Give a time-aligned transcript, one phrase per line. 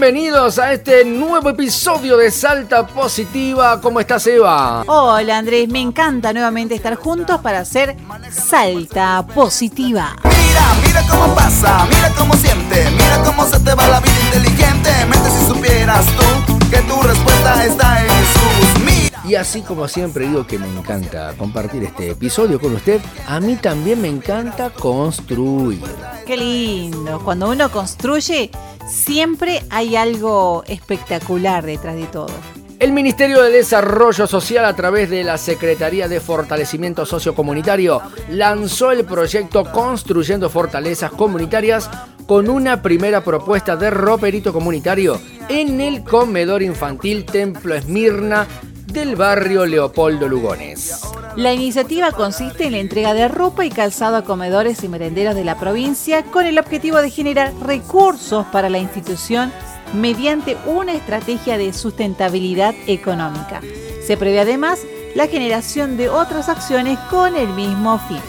[0.00, 3.82] bienvenidos a este nuevo episodio de Salta Positiva.
[3.82, 4.82] ¿Cómo estás, Eva?
[4.86, 5.68] Hola, Andrés.
[5.68, 7.96] Me encanta nuevamente estar juntos para hacer
[8.30, 10.16] Salta Positiva.
[10.24, 15.30] Mira, mira cómo pasa, mira cómo siente, mira cómo se te va la vida inteligentemente
[15.38, 18.82] si supieras tú que tu respuesta está en Jesús.
[18.82, 19.20] Mira.
[19.28, 23.56] Y así como siempre digo que me encanta compartir este episodio con usted, a mí
[23.56, 25.82] también me encanta construir.
[26.26, 27.20] Qué lindo.
[27.22, 28.50] Cuando uno construye,
[28.90, 32.30] siempre hay algo espectacular detrás de todo.
[32.78, 38.00] El Ministerio de Desarrollo Social a través de la Secretaría de Fortalecimiento Sociocomunitario
[38.30, 41.90] lanzó el proyecto Construyendo Fortalezas Comunitarias
[42.26, 45.20] con una primera propuesta de roperito comunitario
[45.50, 48.46] en el comedor infantil Templo Esmirna
[48.86, 51.09] del barrio Leopoldo Lugones.
[51.36, 55.44] La iniciativa consiste en la entrega de ropa y calzado a comedores y merenderos de
[55.44, 59.52] la provincia con el objetivo de generar recursos para la institución
[59.94, 63.60] mediante una estrategia de sustentabilidad económica.
[64.04, 64.80] Se prevé además
[65.14, 68.20] la generación de otras acciones con el mismo fin.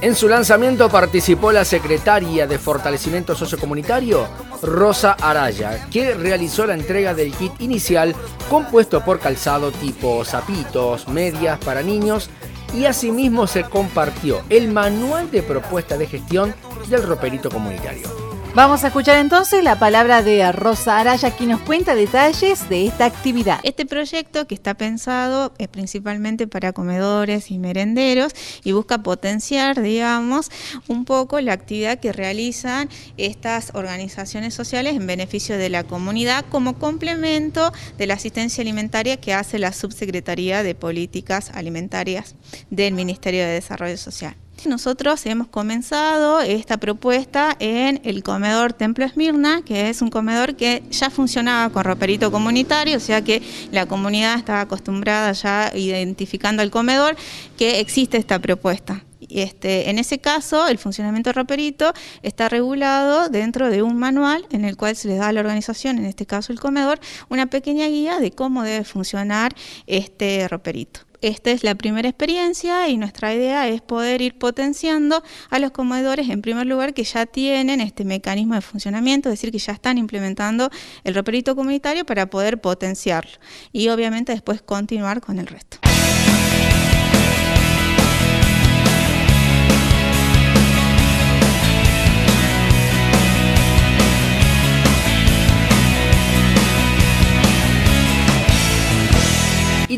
[0.00, 4.26] En su lanzamiento participó la secretaria de Fortalecimiento Sociocomunitario,
[4.62, 8.14] Rosa Araya, que realizó la entrega del kit inicial
[8.48, 12.30] compuesto por calzado tipo zapitos, medias para niños
[12.74, 16.54] y asimismo se compartió el manual de propuesta de gestión
[16.88, 18.21] del roperito comunitario.
[18.54, 23.06] Vamos a escuchar entonces la palabra de Rosa Araya, quien nos cuenta detalles de esta
[23.06, 23.60] actividad.
[23.62, 30.50] Este proyecto que está pensado es principalmente para comedores y merenderos y busca potenciar, digamos,
[30.86, 36.78] un poco la actividad que realizan estas organizaciones sociales en beneficio de la comunidad como
[36.78, 42.34] complemento de la asistencia alimentaria que hace la Subsecretaría de Políticas Alimentarias
[42.68, 44.41] del Ministerio de Desarrollo Social.
[44.66, 50.82] Nosotros hemos comenzado esta propuesta en el comedor Templo Esmirna, que es un comedor que
[50.90, 53.42] ya funcionaba con roperito comunitario, o sea que
[53.72, 57.16] la comunidad estaba acostumbrada ya identificando al comedor
[57.58, 59.04] que existe esta propuesta.
[59.28, 61.92] Este, en ese caso, el funcionamiento de roperito
[62.22, 65.98] está regulado dentro de un manual en el cual se les da a la organización,
[65.98, 69.54] en este caso el comedor, una pequeña guía de cómo debe funcionar
[69.86, 75.58] este roperito esta es la primera experiencia y nuestra idea es poder ir potenciando a
[75.58, 79.58] los comedores, en primer lugar, que ya tienen este mecanismo de funcionamiento, es decir, que
[79.58, 80.70] ya están implementando
[81.04, 83.32] el roperito comunitario para poder potenciarlo
[83.72, 85.81] y obviamente después continuar con el resto.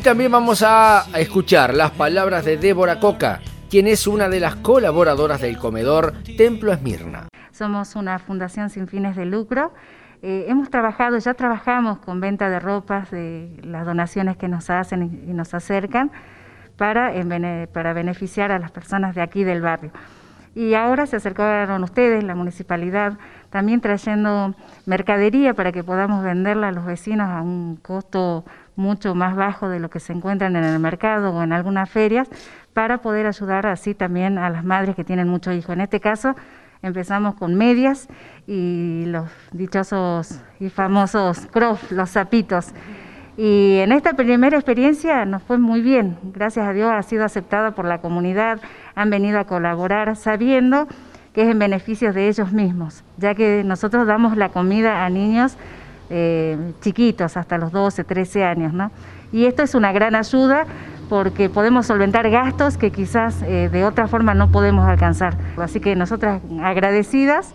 [0.04, 5.40] También vamos a escuchar las palabras de Débora Coca, quien es una de las colaboradoras
[5.40, 7.28] del comedor Templo Esmirna.
[7.52, 9.72] Somos una fundación sin fines de lucro.
[10.20, 15.24] Eh, hemos trabajado, ya trabajamos con venta de ropas, de las donaciones que nos hacen
[15.26, 16.12] y, nos acercan
[16.76, 17.10] para,
[17.72, 19.90] para beneficiar a las personas de aquí del barrio.
[20.54, 23.18] Y ahora se acercaron ustedes, la municipalidad,
[23.50, 24.54] también trayendo
[24.86, 28.44] mercadería para que podamos venderla a los vecinos a un costo
[28.76, 32.28] mucho más bajo de lo que se encuentran en el mercado o en algunas ferias,
[32.72, 35.70] para poder ayudar así también a las madres que tienen muchos hijos.
[35.74, 36.34] En este caso,
[36.82, 38.08] empezamos con medias
[38.46, 42.74] y los dichosos y famosos croft, los zapitos.
[43.36, 47.72] Y en esta primera experiencia nos fue muy bien, gracias a Dios ha sido aceptada
[47.72, 48.60] por la comunidad,
[48.94, 50.86] han venido a colaborar sabiendo
[51.32, 55.56] que es en beneficio de ellos mismos, ya que nosotros damos la comida a niños
[56.10, 58.72] eh, chiquitos, hasta los 12, 13 años.
[58.72, 58.92] ¿no?
[59.32, 60.64] Y esto es una gran ayuda
[61.08, 65.36] porque podemos solventar gastos que quizás eh, de otra forma no podemos alcanzar.
[65.56, 67.52] Así que nosotras agradecidas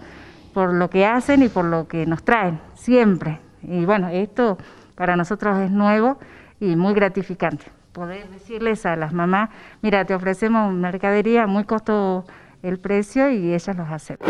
[0.53, 3.39] por lo que hacen y por lo que nos traen, siempre.
[3.61, 4.57] Y bueno, esto
[4.99, 6.19] para nosotros es nuevo
[6.59, 7.63] y muy gratificante.
[7.93, 9.49] Poder decirles a las mamás,
[9.81, 12.25] mira, te ofrecemos mercadería, muy costo
[12.61, 14.29] el precio y ellas los aceptan.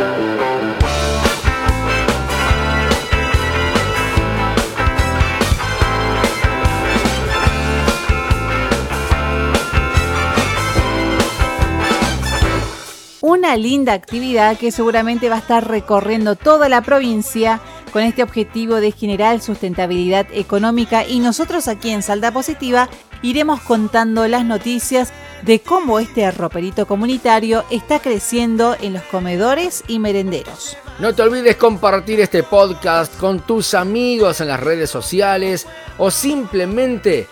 [13.21, 17.59] una linda actividad que seguramente va a estar recorriendo toda la provincia
[17.89, 22.89] con este objetivo de generar sustentabilidad económica y nosotros aquí en Salda Positiva
[23.21, 29.99] iremos contando las noticias de cómo este roperito comunitario está creciendo en los comedores y
[29.99, 30.77] merenderos.
[30.99, 35.65] No te olvides compartir este podcast con tus amigos en las redes sociales
[35.97, 37.27] o simplemente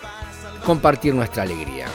[0.64, 1.86] compartir nuestra alegría.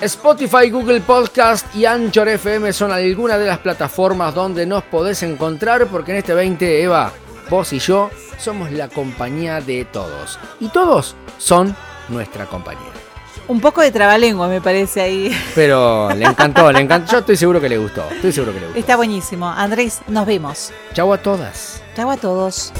[0.00, 5.86] Spotify, Google Podcast y Anchor FM son algunas de las plataformas donde nos podés encontrar
[5.86, 7.12] porque en este 20, Eva,
[7.48, 10.38] vos y yo somos la compañía de todos.
[10.60, 11.74] Y todos son
[12.08, 12.92] nuestra compañía.
[13.48, 15.36] Un poco de trabalengua me parece ahí.
[15.54, 17.12] Pero le encantó, le encantó.
[17.12, 18.04] Yo estoy seguro que le gustó.
[18.10, 18.80] Estoy seguro que le gustó.
[18.80, 19.48] Está buenísimo.
[19.48, 20.72] Andrés, nos vemos.
[20.94, 21.82] Chau a todas.
[21.94, 22.72] Chau a todos.